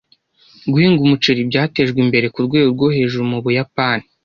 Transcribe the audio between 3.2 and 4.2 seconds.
mu Buyapani.